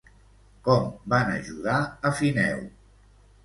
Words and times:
Com 0.67 0.87
van 1.15 1.31
ajudar 1.35 1.77
a 1.83 2.15
Fineu? 2.23 2.69